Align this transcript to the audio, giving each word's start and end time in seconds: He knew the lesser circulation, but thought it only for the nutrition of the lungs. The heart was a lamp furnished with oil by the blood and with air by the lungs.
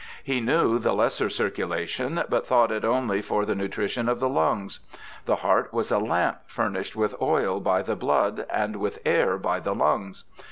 He 0.23 0.39
knew 0.41 0.79
the 0.79 0.93
lesser 0.95 1.29
circulation, 1.29 2.23
but 2.27 2.47
thought 2.47 2.71
it 2.71 2.83
only 2.83 3.21
for 3.21 3.45
the 3.45 3.53
nutrition 3.53 4.09
of 4.09 4.19
the 4.19 4.27
lungs. 4.27 4.79
The 5.25 5.35
heart 5.45 5.71
was 5.71 5.91
a 5.91 5.99
lamp 5.99 6.39
furnished 6.47 6.95
with 6.95 7.13
oil 7.21 7.59
by 7.59 7.83
the 7.83 7.95
blood 7.95 8.47
and 8.49 8.77
with 8.77 8.97
air 9.05 9.37
by 9.37 9.59
the 9.59 9.75
lungs. 9.75 10.23